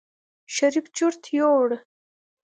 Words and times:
شريف 0.55 0.85
چورت 0.95 1.23
يوړ. 1.37 1.69